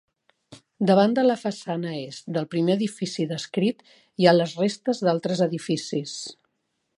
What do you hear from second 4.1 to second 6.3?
hi ha les restes d'altres edificis.